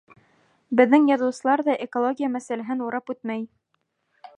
[0.79, 3.51] Беҙҙең яҙыусылар ҙа экология мәсьәләһен урап үтмәй.